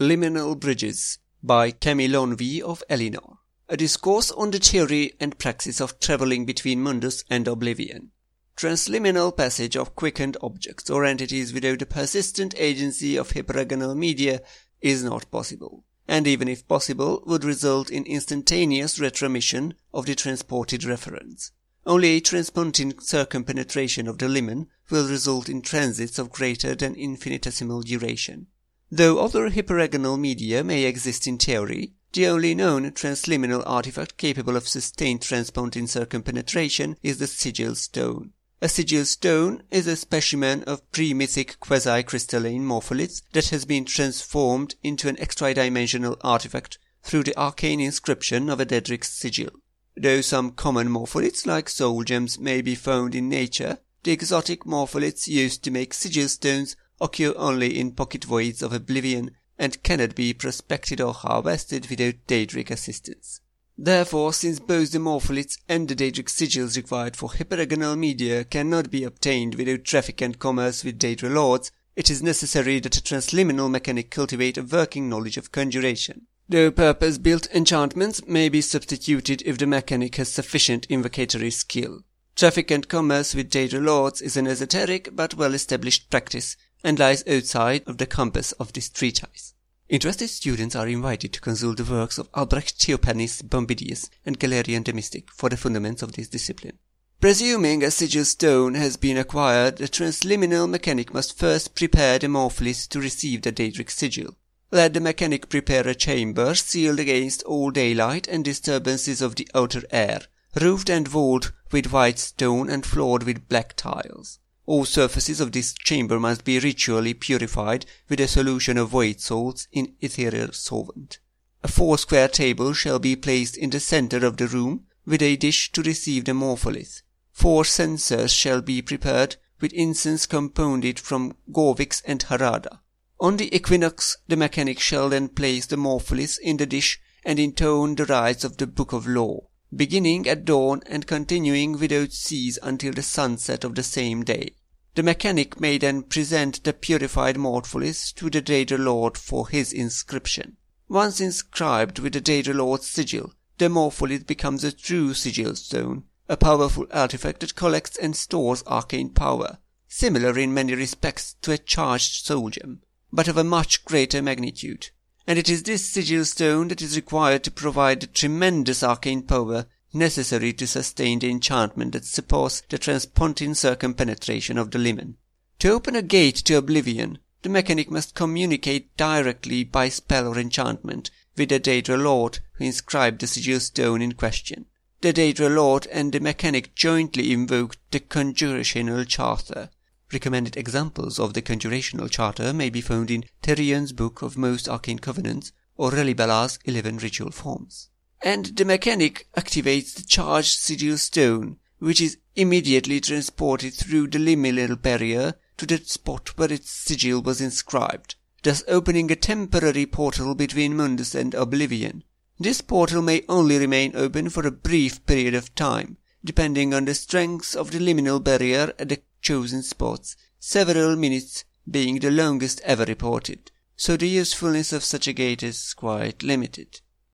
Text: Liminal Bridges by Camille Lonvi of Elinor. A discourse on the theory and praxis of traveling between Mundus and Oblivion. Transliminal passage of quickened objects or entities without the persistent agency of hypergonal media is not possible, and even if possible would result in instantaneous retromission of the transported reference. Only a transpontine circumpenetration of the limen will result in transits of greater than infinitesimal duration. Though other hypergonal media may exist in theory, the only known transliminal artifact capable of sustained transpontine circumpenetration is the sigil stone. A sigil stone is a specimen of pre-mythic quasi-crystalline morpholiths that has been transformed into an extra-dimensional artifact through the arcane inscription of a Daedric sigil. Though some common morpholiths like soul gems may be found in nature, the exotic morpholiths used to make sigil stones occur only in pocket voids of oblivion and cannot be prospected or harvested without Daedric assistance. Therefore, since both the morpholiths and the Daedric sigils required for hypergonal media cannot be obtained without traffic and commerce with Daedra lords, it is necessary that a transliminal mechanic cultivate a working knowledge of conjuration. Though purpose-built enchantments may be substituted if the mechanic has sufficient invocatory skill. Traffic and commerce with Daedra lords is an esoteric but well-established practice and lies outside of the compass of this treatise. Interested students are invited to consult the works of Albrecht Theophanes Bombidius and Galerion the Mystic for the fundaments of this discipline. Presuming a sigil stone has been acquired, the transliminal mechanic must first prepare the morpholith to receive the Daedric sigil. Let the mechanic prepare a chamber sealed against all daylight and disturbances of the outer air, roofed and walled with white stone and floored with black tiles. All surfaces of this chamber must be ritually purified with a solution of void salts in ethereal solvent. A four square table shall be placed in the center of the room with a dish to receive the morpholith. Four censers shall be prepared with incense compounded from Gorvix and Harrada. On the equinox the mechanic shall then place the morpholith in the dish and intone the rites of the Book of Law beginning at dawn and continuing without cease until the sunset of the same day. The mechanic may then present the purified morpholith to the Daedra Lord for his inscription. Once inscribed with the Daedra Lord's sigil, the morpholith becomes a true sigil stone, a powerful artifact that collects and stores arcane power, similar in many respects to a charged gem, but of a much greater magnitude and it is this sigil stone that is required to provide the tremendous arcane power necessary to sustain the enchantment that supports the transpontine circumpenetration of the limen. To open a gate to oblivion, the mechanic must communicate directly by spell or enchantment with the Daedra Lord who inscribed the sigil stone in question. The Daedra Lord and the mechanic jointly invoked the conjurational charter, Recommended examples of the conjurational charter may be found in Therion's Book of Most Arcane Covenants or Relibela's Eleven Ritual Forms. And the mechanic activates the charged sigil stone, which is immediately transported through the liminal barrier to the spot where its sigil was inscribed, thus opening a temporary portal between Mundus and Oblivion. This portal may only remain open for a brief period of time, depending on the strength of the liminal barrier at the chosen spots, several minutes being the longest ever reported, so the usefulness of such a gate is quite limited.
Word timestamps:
Liminal 0.00 0.58
Bridges 0.58 1.18
by 1.40 1.70
Camille 1.70 2.10
Lonvi 2.10 2.60
of 2.60 2.82
Elinor. 2.88 3.38
A 3.68 3.76
discourse 3.76 4.32
on 4.32 4.50
the 4.50 4.58
theory 4.58 5.12
and 5.20 5.38
praxis 5.38 5.80
of 5.80 6.00
traveling 6.00 6.44
between 6.44 6.82
Mundus 6.82 7.22
and 7.30 7.46
Oblivion. 7.46 8.10
Transliminal 8.56 9.36
passage 9.36 9.76
of 9.76 9.94
quickened 9.94 10.36
objects 10.42 10.90
or 10.90 11.04
entities 11.04 11.52
without 11.52 11.78
the 11.78 11.86
persistent 11.86 12.56
agency 12.58 13.16
of 13.16 13.30
hypergonal 13.30 13.96
media 13.96 14.42
is 14.80 15.04
not 15.04 15.30
possible, 15.30 15.84
and 16.08 16.26
even 16.26 16.48
if 16.48 16.66
possible 16.66 17.22
would 17.24 17.44
result 17.44 17.88
in 17.88 18.04
instantaneous 18.04 18.98
retromission 18.98 19.74
of 19.92 20.06
the 20.06 20.16
transported 20.16 20.82
reference. 20.82 21.52
Only 21.86 22.16
a 22.16 22.20
transpontine 22.20 22.94
circumpenetration 22.94 24.08
of 24.08 24.18
the 24.18 24.26
limen 24.26 24.66
will 24.90 25.08
result 25.08 25.48
in 25.48 25.62
transits 25.62 26.18
of 26.18 26.32
greater 26.32 26.74
than 26.74 26.96
infinitesimal 26.96 27.82
duration. 27.82 28.48
Though 28.90 29.18
other 29.18 29.50
hypergonal 29.50 30.18
media 30.18 30.62
may 30.62 30.84
exist 30.84 31.26
in 31.26 31.38
theory, 31.38 31.94
the 32.12 32.26
only 32.28 32.54
known 32.54 32.92
transliminal 32.92 33.62
artifact 33.66 34.16
capable 34.16 34.56
of 34.56 34.68
sustained 34.68 35.20
transpontine 35.20 35.88
circumpenetration 35.88 36.96
is 37.02 37.18
the 37.18 37.26
sigil 37.26 37.74
stone. 37.74 38.32
A 38.62 38.68
sigil 38.68 39.04
stone 39.04 39.64
is 39.70 39.86
a 39.86 39.96
specimen 39.96 40.62
of 40.62 40.90
pre-mythic 40.92 41.58
quasi-crystalline 41.60 42.64
morpholiths 42.64 43.22
that 43.32 43.48
has 43.48 43.64
been 43.64 43.84
transformed 43.84 44.76
into 44.82 45.08
an 45.08 45.18
extra-dimensional 45.18 46.16
artifact 46.20 46.78
through 47.02 47.24
the 47.24 47.36
arcane 47.36 47.80
inscription 47.80 48.48
of 48.48 48.60
a 48.60 48.64
Daedric 48.64 49.04
sigil. 49.04 49.50
Though 49.96 50.20
some 50.20 50.52
common 50.52 50.88
morpholiths 50.88 51.46
like 51.46 51.68
soul 51.68 52.04
gems 52.04 52.38
may 52.38 52.62
be 52.62 52.74
found 52.74 53.14
in 53.14 53.28
nature, 53.28 53.78
the 54.04 54.12
exotic 54.12 54.64
morpholiths 54.64 55.26
used 55.26 55.64
to 55.64 55.70
make 55.70 55.92
sigil 55.92 56.28
stones 56.28 56.76
occur 57.00 57.34
only 57.36 57.78
in 57.78 57.92
pocket 57.92 58.24
voids 58.24 58.62
of 58.62 58.72
oblivion 58.72 59.30
and 59.58 59.82
cannot 59.82 60.14
be 60.14 60.32
prospected 60.34 61.00
or 61.00 61.14
harvested 61.14 61.88
without 61.88 62.14
Daedric 62.26 62.70
assistance. 62.70 63.40
Therefore, 63.76 64.32
since 64.32 64.60
both 64.60 64.92
the 64.92 64.98
morpholiths 64.98 65.58
and 65.68 65.88
the 65.88 65.96
Daedric 65.96 66.28
sigils 66.28 66.76
required 66.76 67.16
for 67.16 67.30
hypergonal 67.30 67.98
media 67.98 68.44
cannot 68.44 68.90
be 68.90 69.02
obtained 69.02 69.56
without 69.56 69.84
traffic 69.84 70.20
and 70.20 70.38
commerce 70.38 70.84
with 70.84 70.98
Daedra 70.98 71.32
lords, 71.32 71.72
it 71.96 72.10
is 72.10 72.22
necessary 72.22 72.78
that 72.80 72.96
a 72.96 73.02
transliminal 73.02 73.70
mechanic 73.70 74.10
cultivate 74.10 74.58
a 74.58 74.62
working 74.62 75.08
knowledge 75.08 75.36
of 75.36 75.52
conjuration. 75.52 76.26
Though 76.48 76.70
purpose-built 76.70 77.48
enchantments 77.52 78.26
may 78.26 78.48
be 78.48 78.60
substituted 78.60 79.42
if 79.42 79.58
the 79.58 79.66
mechanic 79.66 80.16
has 80.16 80.30
sufficient 80.30 80.88
invocatory 80.88 81.52
skill. 81.52 82.02
Traffic 82.36 82.70
and 82.70 82.88
commerce 82.88 83.34
with 83.34 83.50
Daedra 83.50 83.82
lords 83.82 84.20
is 84.20 84.36
an 84.36 84.46
esoteric 84.46 85.08
but 85.12 85.34
well-established 85.34 86.10
practice 86.10 86.56
and 86.84 86.98
lies 86.98 87.26
outside 87.26 87.82
of 87.88 87.98
the 87.98 88.06
compass 88.06 88.52
of 88.52 88.72
this 88.74 88.88
treatise. 88.88 89.54
Interested 89.88 90.28
students 90.28 90.76
are 90.76 90.86
invited 90.86 91.32
to 91.32 91.40
consult 91.40 91.78
the 91.78 91.84
works 91.84 92.18
of 92.18 92.28
Albrecht 92.34 92.78
Theophanes 92.78 93.42
Bombidius 93.42 94.08
and 94.24 94.38
Galerion 94.38 94.84
the 94.84 94.92
Mystic 94.92 95.30
for 95.32 95.48
the 95.48 95.56
fundaments 95.56 96.02
of 96.02 96.12
this 96.12 96.28
discipline. 96.28 96.78
Presuming 97.20 97.82
a 97.82 97.90
sigil 97.90 98.24
stone 98.24 98.74
has 98.74 98.96
been 98.96 99.16
acquired, 99.16 99.78
the 99.78 99.88
transliminal 99.88 100.68
mechanic 100.68 101.14
must 101.14 101.38
first 101.38 101.74
prepare 101.74 102.18
the 102.18 102.26
morpholith 102.26 102.88
to 102.90 103.00
receive 103.00 103.42
the 103.42 103.52
Daedric 103.52 103.90
sigil. 103.90 104.36
Let 104.70 104.92
the 104.92 105.00
mechanic 105.00 105.48
prepare 105.48 105.86
a 105.86 105.94
chamber 105.94 106.54
sealed 106.54 107.00
against 107.00 107.42
all 107.44 107.70
daylight 107.70 108.26
and 108.26 108.44
disturbances 108.44 109.22
of 109.22 109.36
the 109.36 109.48
outer 109.54 109.84
air, 109.90 110.22
roofed 110.60 110.90
and 110.90 111.08
walled 111.08 111.52
with 111.70 111.92
white 111.92 112.18
stone 112.18 112.68
and 112.68 112.84
floored 112.84 113.22
with 113.22 113.48
black 113.48 113.74
tiles. 113.76 114.38
All 114.66 114.86
surfaces 114.86 115.40
of 115.40 115.52
this 115.52 115.74
chamber 115.74 116.18
must 116.18 116.44
be 116.44 116.58
ritually 116.58 117.12
purified 117.12 117.84
with 118.08 118.18
a 118.20 118.28
solution 118.28 118.78
of 118.78 118.88
void 118.88 119.20
salts 119.20 119.68
in 119.72 119.94
ethereal 120.00 120.52
solvent. 120.52 121.18
A 121.62 121.68
four 121.68 121.98
square 121.98 122.28
table 122.28 122.72
shall 122.72 122.98
be 122.98 123.14
placed 123.14 123.56
in 123.56 123.70
the 123.70 123.80
center 123.80 124.24
of 124.24 124.38
the 124.38 124.46
room 124.46 124.86
with 125.04 125.20
a 125.20 125.36
dish 125.36 125.70
to 125.72 125.82
receive 125.82 126.24
the 126.24 126.32
morpholith. 126.32 127.02
Four 127.30 127.64
censers 127.64 128.32
shall 128.32 128.62
be 128.62 128.80
prepared 128.80 129.36
with 129.60 129.72
incense 129.72 130.24
compounded 130.24 130.98
from 130.98 131.36
Gorvix 131.52 132.00
and 132.06 132.20
Harrada. 132.20 132.80
On 133.20 133.36
the 133.36 133.54
equinox 133.54 134.16
the 134.28 134.36
mechanic 134.36 134.80
shall 134.80 135.10
then 135.10 135.28
place 135.28 135.66
the 135.66 135.76
morpholith 135.76 136.38
in 136.40 136.56
the 136.56 136.66
dish 136.66 137.00
and 137.22 137.38
intone 137.38 137.96
the 137.96 138.06
rites 138.06 138.44
of 138.44 138.56
the 138.56 138.66
Book 138.66 138.92
of 138.92 139.06
Law 139.06 139.48
beginning 139.76 140.28
at 140.28 140.44
dawn 140.44 140.82
and 140.86 141.06
continuing 141.06 141.78
without 141.78 142.12
cease 142.12 142.58
until 142.62 142.92
the 142.92 143.02
sunset 143.02 143.64
of 143.64 143.74
the 143.74 143.82
same 143.82 144.22
day. 144.22 144.54
The 144.94 145.02
mechanic 145.02 145.60
may 145.60 145.78
then 145.78 146.02
present 146.02 146.62
the 146.62 146.72
purified 146.72 147.36
morpholith 147.36 148.14
to 148.14 148.30
the 148.30 148.40
Daedra 148.40 148.78
Lord 148.78 149.18
for 149.18 149.48
his 149.48 149.72
inscription. 149.72 150.56
Once 150.88 151.20
inscribed 151.20 151.98
with 151.98 152.12
the 152.12 152.20
Daedra 152.20 152.54
Lord's 152.54 152.88
sigil, 152.88 153.32
the 153.58 153.68
morpholith 153.68 154.26
becomes 154.26 154.62
a 154.62 154.70
true 154.70 155.14
sigil 155.14 155.56
stone, 155.56 156.04
a 156.28 156.36
powerful 156.36 156.86
artifact 156.92 157.40
that 157.40 157.56
collects 157.56 157.96
and 157.96 158.16
stores 158.16 158.62
arcane 158.66 159.10
power, 159.10 159.58
similar 159.88 160.38
in 160.38 160.54
many 160.54 160.74
respects 160.74 161.34
to 161.42 161.50
a 161.52 161.58
charged 161.58 162.26
gem, 162.26 162.80
but 163.12 163.28
of 163.28 163.36
a 163.36 163.44
much 163.44 163.84
greater 163.84 164.22
magnitude 164.22 164.90
and 165.26 165.38
it 165.38 165.48
is 165.48 165.62
this 165.62 165.88
sigil 165.88 166.24
stone 166.24 166.68
that 166.68 166.82
is 166.82 166.96
required 166.96 167.42
to 167.44 167.50
provide 167.50 168.00
the 168.00 168.06
tremendous 168.06 168.82
arcane 168.82 169.22
power 169.22 169.66
necessary 169.92 170.52
to 170.52 170.66
sustain 170.66 171.18
the 171.20 171.30
enchantment 171.30 171.92
that 171.92 172.04
supports 172.04 172.62
the 172.68 172.78
transpontine 172.78 173.54
circumpenetration 173.54 174.60
of 174.60 174.70
the 174.70 174.78
limen. 174.78 175.14
To 175.60 175.70
open 175.70 175.94
a 175.94 176.02
gate 176.02 176.36
to 176.46 176.54
oblivion, 176.54 177.18
the 177.42 177.48
mechanic 177.48 177.90
must 177.90 178.14
communicate 178.14 178.96
directly 178.96 179.64
by 179.64 179.88
spell 179.88 180.28
or 180.28 180.38
enchantment 180.38 181.10
with 181.36 181.48
the 181.48 181.60
Daedra 181.60 181.96
Lord 181.96 182.40
who 182.54 182.64
inscribed 182.64 183.20
the 183.20 183.26
sigil 183.26 183.60
stone 183.60 184.02
in 184.02 184.12
question. 184.12 184.66
The 185.00 185.12
Daedra 185.12 185.54
Lord 185.54 185.86
and 185.92 186.12
the 186.12 186.20
mechanic 186.20 186.74
jointly 186.74 187.32
invoked 187.32 187.78
the 187.90 188.00
conjurational 188.00 189.06
charter, 189.06 189.70
Recommended 190.14 190.56
examples 190.56 191.18
of 191.18 191.34
the 191.34 191.42
conjurational 191.42 192.08
charter 192.08 192.52
may 192.52 192.70
be 192.70 192.80
found 192.80 193.10
in 193.10 193.24
Therion's 193.42 193.92
Book 193.92 194.22
of 194.22 194.38
Most 194.38 194.68
Arcane 194.68 195.00
Covenants 195.00 195.50
or 195.76 195.90
Relibela's 195.90 196.60
Eleven 196.64 196.98
Ritual 196.98 197.32
Forms. 197.32 197.88
And 198.22 198.56
the 198.56 198.64
mechanic 198.64 199.26
activates 199.36 199.92
the 199.92 200.04
charged 200.04 200.56
sigil 200.56 200.98
stone, 200.98 201.56
which 201.80 202.00
is 202.00 202.18
immediately 202.36 203.00
transported 203.00 203.74
through 203.74 204.06
the 204.06 204.20
liminal 204.20 204.80
barrier 204.80 205.34
to 205.56 205.66
the 205.66 205.78
spot 205.78 206.38
where 206.38 206.52
its 206.52 206.70
sigil 206.70 207.20
was 207.20 207.40
inscribed, 207.40 208.14
thus 208.44 208.62
opening 208.68 209.10
a 209.10 209.16
temporary 209.16 209.84
portal 209.84 210.36
between 210.36 210.76
Mundus 210.76 211.16
and 211.16 211.34
Oblivion. 211.34 212.04
This 212.38 212.60
portal 212.60 213.02
may 213.02 213.24
only 213.28 213.58
remain 213.58 213.96
open 213.96 214.28
for 214.28 214.46
a 214.46 214.52
brief 214.52 215.04
period 215.06 215.34
of 215.34 215.56
time, 215.56 215.96
depending 216.24 216.72
on 216.72 216.84
the 216.84 216.94
strength 216.94 217.56
of 217.56 217.72
the 217.72 217.80
liminal 217.80 218.22
barrier 218.22 218.72
at 218.78 218.88
the 218.88 219.02
chosen 219.24 219.62
spots, 219.62 220.16
several 220.38 220.94
minutes 220.94 221.44
being 221.68 221.98
the 221.98 222.10
longest 222.10 222.60
ever 222.62 222.84
reported, 222.84 223.50
so 223.74 223.96
the 223.96 224.06
usefulness 224.06 224.72
of 224.72 224.84
such 224.84 225.08
a 225.08 225.12
gate 225.12 225.42
is 225.42 225.74
quite 225.74 226.22
limited. 226.22 226.82